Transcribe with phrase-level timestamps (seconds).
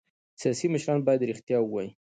[0.41, 1.89] سیاسي مشران باید رښتیا ووايي